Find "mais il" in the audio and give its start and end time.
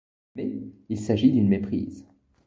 0.35-0.99